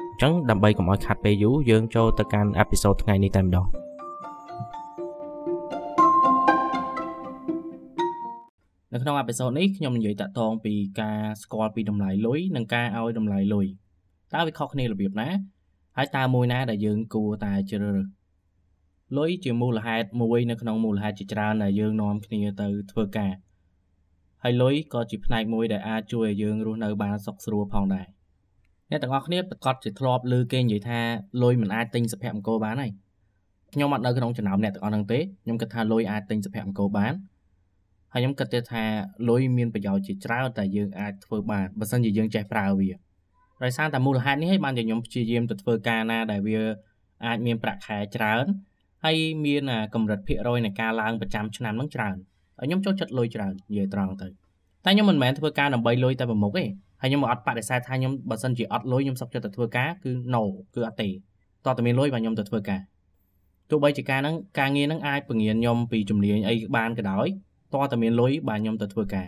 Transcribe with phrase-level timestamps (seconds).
[0.21, 3.67] ចឹងដើម្បីកុំឲ្យខាត់ពេលយូរយើងចូលទៅកាន់អេពីសូតថ្ងៃនេះតែម្ដង
[8.93, 13.65] នៅក្នុងអេពីសូតនេះខ្ញុំនិយាយតាក់ទងពីការស្គាល់ពីតម្លៃលុយនិងការឲ្យតម្លៃលុយ
[14.33, 15.29] តើវាខុសគ្នារបៀបណា
[15.97, 18.07] ហើយតើមួយណាដែលយើងគួរតែជ្រើសរើស
[19.17, 23.33] លុយជាមូលហេតុមួយនៅក្នុងមូលហេតុជាច្រើនដែលយើងនាំគ្នាទៅធ្វើការ
[24.43, 28.07] ហើយលុយក៏ជាផ្នែកមួយដែលអាចជួយឲ្យយើងរស់នៅបានសុខស្រួលផងដែរ
[28.91, 30.99] អ្នកទាំងអស់គ្នាប្រកាសជាធ្លាប់ឮគេនិយាយថា
[31.43, 32.91] លុយមិនអាចទិញសុភមង្គលបានហើយ
[33.73, 37.13] ខ្ញុំអត់នៅក្នុងចំណោមអ្នកទាំងអស់ហ្នឹងទេខ្ញុំគិតថាលុយអាចទិញសុភមង្គលបាន
[38.13, 38.83] ហើយខ្ញុំគិតទៀតថា
[39.29, 42.89] លុយមានប្រយោជន៍ជាច្រើនតែយើងអាចធ្វើបានបើសិនជាយើងចេះប្រើវា
[43.63, 46.61] ដោយសារតែមូលហេតុនេះហើយបានជាខ្ញុំព្យាយាមទៅធ្វើការណាដែលវា
[47.25, 48.45] អាចមានប្រាក់ខែច្រើន
[49.05, 52.15] ហើយមានកម្រិតភាគរយនៃការឡើងប្រចាំឆ្នាំហ្នឹងច្រើន
[52.57, 54.27] ហើយខ្ញុំចូលចិត្តលុយច្រើននិយាយត្រង់ទៅ
[54.85, 56.65] តែខ្ញុំមិនមែនធ្វើការដើម្បីលុយតែប្រមុខទេ
[57.01, 60.43] ហើយខ្ញុំអត់បដិសេធថាខ្ញុំបើសិនជាអត់លុយខ្ញុំសុខចិត្តទៅធ្វើការគឺ no
[60.75, 61.09] គឺអត់ទេ
[61.65, 62.81] តោះតែមានលុយបាទខ្ញុំទៅធ្វើការ
[63.69, 67.27] ទោះបីជាការហ្នឹងការងារហ្នឹងអាចពង្រៀនខ្ញុំពីជំនាញអីបានក៏ដោយ
[67.73, 69.27] តោះតែមានលុយបាទខ្ញុំទៅធ្វើការ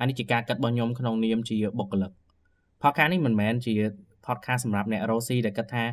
[0.00, 2.12] អានេះជាការកាត់របស់ខ្ញុំក្នុងនាមជាបុគ្គលិក
[2.82, 3.74] podcast នេះមិនមែនជា
[4.26, 5.84] podcast សម្រាប់អ្នករស់ស៊ីដែលគិតថា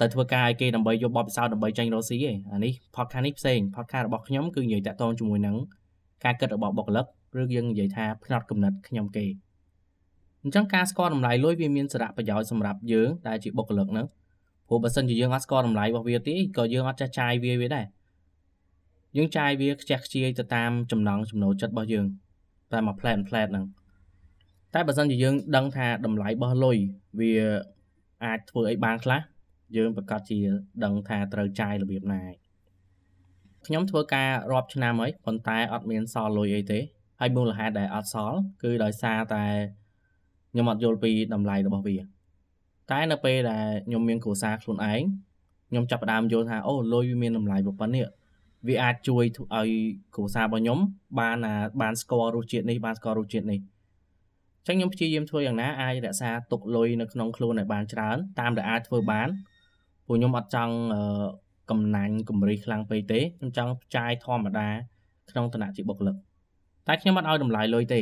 [0.00, 5.56] ទៅធ្វើការឲ្យគេដើម្បីយកបទពិសោធន៍ដើម្បីចាញ់រស់ស៊ីឯងអានេះ podcast នេះផ្សេង podcast របស់ខ្ញុំគឺនិយាយតាក់ទងជាមួយនឹង
[6.24, 7.06] ការគិតរបស់បុគ្គលិក
[7.40, 9.24] ឬយើងនិយាយថាផ្នត់គំនិតខ្ញុំគេ
[10.48, 14.06] អញ្ចឹងការស្គាល់តម្លៃលុយវាមានសារៈប្រយោជន៍សម្រាប់យើងដែលជាបុគ្គលិកហ្នឹង
[14.68, 17.86] ព្រោះបើសិនជាយើងអត់ស្គាល់តម្លៃរបស់វាទេក៏យើងអត់ចេះចាយវាវាដែរ
[19.16, 22.06] យើងចាយវាខ្ជះខ្ជាយទៅតាមចំណង់ចំណូលចិត្តរបស់យើង
[22.72, 23.64] តែមួយផ្លែតផ្លែតហ្នឹង
[24.74, 26.76] តែបើសិនជាយើងដឹងថាតម្លៃរបស់លុយ
[27.20, 27.32] វា
[28.24, 29.20] អាចធ្វើអីបានខ្លះ
[29.76, 30.38] យើងប្រកាសជា
[30.84, 32.22] ដឹងថាត្រូវចាយរបៀបណា
[33.66, 36.80] ខ្ញុំធ្វើការរាប់ឆ្នាំហើយប៉ុន្តែអត់មានសល់លុយអីទេ
[37.20, 39.44] ហើយមូលហេតុដែលអត់សល់គឺដោយសារតែ
[40.52, 41.96] ខ្ញុំអត់យល់ពីតម្លៃរបស់វា
[42.90, 45.02] តែនៅពេលដែលខ្ញុំមានគ្រួសារខ្លួនឯង
[45.70, 48.06] ខ្ញុំចាប់ផ្ដើមយល់ថាអូលុយវាមានតម្លៃប៉ុណ្ណេះ
[48.68, 49.24] វាអាចជួយ
[49.56, 49.68] ឲ្យ
[50.14, 50.78] គ្រួសាររបស់ខ្ញុំ
[51.20, 51.36] បាន
[51.80, 53.60] បានស្គាល់រសជាតិនេះបានស្គាល់រសជាតិនេះ
[54.66, 59.28] អញ្ចឹងខ្ញុំព្យាយាមធ្វើយ៉ាងណាអាចរក្សាទុកលុយនៅក្នុងខ្លួនឲ្យបានច្រើនតាមដែលអាចធ្វើបាន
[60.06, 60.74] ព្រោះខ្ញុំអត់ចង់
[61.70, 64.68] កំណាញ់កម្រិះខ្លាំងពេកទេខ្ញុំចង់ផ្ចាយធម្មតា
[65.30, 66.16] ក្នុងឋានៈជាបុគ្គលិក
[66.86, 68.00] តែខ្ញុំអត់ឲ្យតម្លៃលុយទេ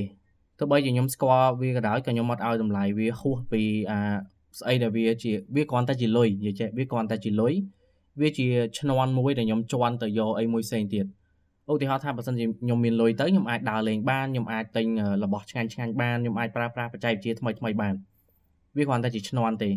[0.58, 4.00] ទោះបីជាខ្ញុំស្គាល់វាក៏ដោយក៏ខ្ញុំអត់ឲ្យតម្លៃវាហួសពីអា
[4.58, 7.52] ស្អីដែលវាជាវាគ្រាន់តែជាលុយនិយាយចេះវាគ្រាន់តែជាលុយ
[8.20, 8.46] វាជា
[8.78, 11.06] ឈ្នន់មួយដែលខ្ញុំជន់ទៅយកអីមួយផ្សេងទៀត
[11.72, 14.86] ឧទាហរណ៍ថាបើសិនជាខ្ញុំមានលុយទៅខ្ញុំអាចដើរលេងបានខ្ញុំអាចទិញ
[15.24, 17.94] របស់ឆ្ងាញ់ឆ្ងាញ់បានខ្ញុំអាចប្រើប្រាស់បច្ចេកវិទ្យាថ្មីថ្មីបាន
[18.76, 19.70] វាគ្រាន់តែជាឈ្នន់ទេ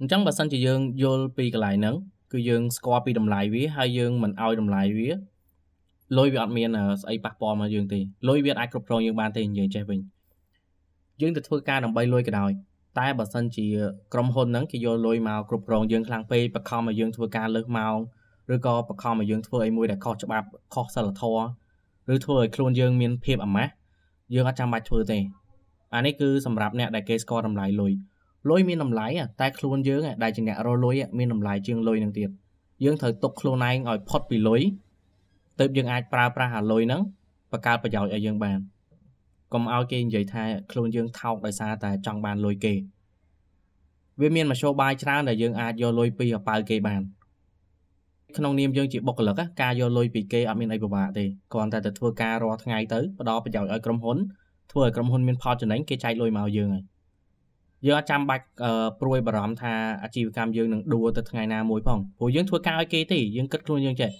[0.00, 1.96] អញ្ចឹងបើសិនជាយើងយល់ពីកន្លែងហ្នឹង
[2.32, 5.08] គឺយើងស្គាល់ពីតម្លៃវាហើយយើងមិនឲ្យតម្លៃវា
[6.18, 6.68] លុយវាអត់មាន
[7.02, 10.00] ស្អីប៉ះពាល់មកយើងទេលុយវាអាចគ្រប់គ្រងយើងបានទេនិយាយចេះវិញ
[11.20, 12.50] យើងទៅធ្វើការដើម្បីលុយក៏ដោយ
[12.98, 13.66] តែបើសិនជា
[14.12, 17.96] ក្រុមហ៊ុនហ្នឹងគេយកលុយមកគ្រប់គ្រងយើងខ្លាំងពេកបខំឲ្យយើងធ្វើការលើសម៉ោង
[18.54, 21.44] ឬក៏បខំឲ្យយើងធ្វើអីមួយដែលខុសច្បាប់ខុសសិលធម៌
[22.14, 23.72] ឬធ្វើឲ្យខ្លួនយើងមានភាពអាម៉ាស់
[24.34, 25.18] យើងអត់ចាំបាច់ធ្វើទេ
[25.94, 27.92] អានេះគឺសម្រាប់អ្នកដែលគេស្គាល់តម្លៃលុយ
[28.50, 29.06] លុយមានតម្លៃ
[29.40, 32.30] តែខ្លួនយើងដែលជាអ្នករលុយមានតម្លៃជាងលុយនឹងទៀត
[32.84, 34.62] យើងត្រូវទុកខ្លួនឯងឲ្យផុតពីលុយ
[35.58, 37.02] ទើបយើងអាចប្រើប្រាស់អាលុយហ្នឹង
[37.52, 38.58] បង្កើតប្រយោជន៍ឲ្យយើងបាន
[39.52, 42.74] កុំឲ្យគេនិយាយថាខ្លួនយើងថោកដោយសារតែចង់បានលុយគេ
[44.20, 47.02] វាមានមធ្យោបាយច្រើនដែលយើងអាចយកលុយពីអប៉ៅគេបាន
[48.36, 54.16] ក្នុងនាមយើងជាបុគ្គលិកការយកលុយពីគេអត់មានអីពិបាកទេគ្រាន់តែទៅធ្វើការរាល់ថ្ងៃទៅផ្ដល់ប្រយោជន៍ឲ្យក្រុមហ៊ុន
[54.72, 56.84] ធ្វើឲ្យក្រុមហ៊ុនមានផលចំណេញគេចែកលុយមកយើងហើយ
[57.86, 58.44] យើងអត់ចាំបាច់
[59.00, 59.72] ព្រួយបារម្ភថា
[60.02, 64.10] អាជីវកម្មយើងនឹងដួលទៅថ្ងៃណាមួយផងព្រោះយើងធ្វើការឲ្យគេទេយើងគិតខ្លួនយើងចេះ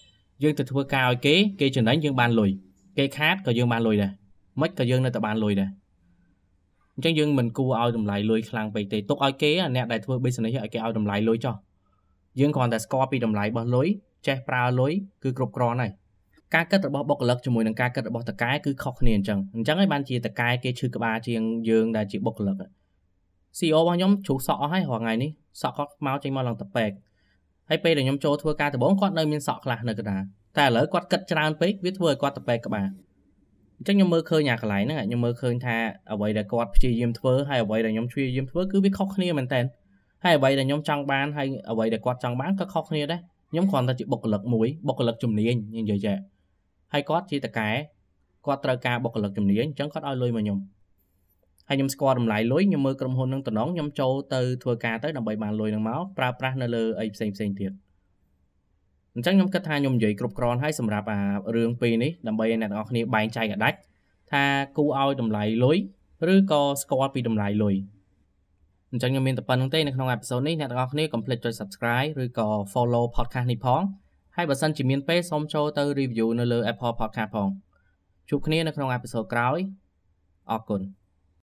[0.44, 2.50] យើងទៅធ្វើការឲ្យគេគេចំណេញយើងបានលុយ
[2.98, 4.12] គេខាតក៏យើងបានលុយដែរ
[4.60, 5.70] មិនក៏យើងនៅតែបានលុយដែរ
[6.94, 11.54] អញ្ចឹងយើងមិនគួរឲ្យតម្លៃលុយខ្លាំងពេកទេទុកឲ្យគេអ្នកដែលធ្វើ business ឲ្យគេឲ្យតម្លៃលុយចុះ
[12.40, 13.88] យើងគ្រាន់តែស្គាល់ពីតម្លៃរបស់លុយ
[14.26, 14.92] ចេះប្រើលុយ
[15.22, 15.92] គឺគ្រប់គ្រាន់ហើយ
[16.54, 22.56] ការគិតរបស់បុគ្គលិកជាមួយនឹងការគិតរបស់តកែគឺខុសគ្នាអញ្ចឹងអញ្ចឹងហើយបានជាតកែគេឈឺក្បាលជាងយើងដែលជាបុគ្គលិក
[23.58, 25.30] CEO របស់ខ្ញុំជ្រុះសក់អស់ហើយរាល់ថ្ងៃនេះ
[25.60, 26.90] សក់គាត់មកចេញមកឡើងតពេក
[27.70, 30.22] ហើយពេលដែលខ្ញុំចូលធ្វើការដំបូងគាត់នៅមានសក់ខ្លះនៅកណ្ដាល
[30.58, 32.88] តែឥឡូវគាត់គិតច្រើនពេកវាធ្វើឲ្យគាត់តពេកក្បាល
[33.78, 35.76] អញ្ចឹងខ្ញុំមើលឃើញអាកន្លែងហ្នឹងខ្ញុំមើលឃើញថា
[36.12, 39.60] អ្វីដែលគាត់ព្យាយាមធ្វើហើយអ្វីដែលខ្ញុំព្យាយាមធ្វើគឺវាខុសគ្នាមែនតើ
[40.24, 43.20] ហើយអ្វីដែលខ្ញុំចង់បានហើយអ្វីដែលគាត់ចង់បានក៏ខុសគ្នាដែរ
[43.50, 46.16] ខ្ញុំគ្រាន់តែជាបុគ្គលិកមួយបុគ្គលិកជំនាញនិយាយចេះ
[46.92, 47.68] ហើយគាត់ជាតកែ
[48.46, 50.58] គាត់ត្រូវការបុគ្គលិកជំនាញអញ្ចឹងគាត់ឲ្យលុយមកខ្ញុំ
[51.68, 57.72] ហើយខ្ញុំស្គាល់តម្លៃលុយខ្ញុំមើលក្រុមហ៊ុននឹងតំណងខ្ញុំចូលទៅធ្វើការទៅដើម្បីបានលុយនឹងមកប្រើប្រាស់នៅលើអីផ្សេងផ្សេងទៀត
[59.14, 61.20] អញ្ចឹងខ្ញុំគិតថាខ្ញុំនិយាយគ្រប់គ្រាន់ហើយសម្រាប់អា
[61.56, 63.78] រឿងពីរនេះដើម្បីឲ្យអ្នកទាំងអស់គ្នាបែងចែកឲ្យដាច់
[64.32, 64.44] ថា
[64.76, 65.76] គូឲ្យតម្លៃលុយ
[66.32, 67.74] ឬក៏ស្គាល់ពីតម្លៃលុយ
[68.92, 73.82] អញ្ចឹងខ្ញុំមានតែប៉ុណ្្នឹងទេនៅក្នុងអេពីសូតនេះអ្នកទាំងអស់គ្នាកុំភ្លេចចុច Subscribe ឬក៏ Follow podcast នេះផង
[74.36, 77.48] ហើយបើសិនជាមានពេលសូមចូលទៅ review នៅលើ Apple Podcast ផង
[78.30, 79.58] ជួបគ្នានៅក្នុងអេពីសូតក្រោយ
[80.50, 80.80] អរគុណ